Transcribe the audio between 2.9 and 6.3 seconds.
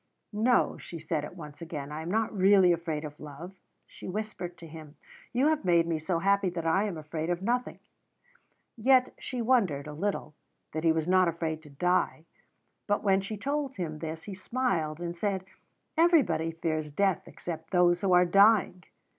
of love," she whispered to him. "You have made me so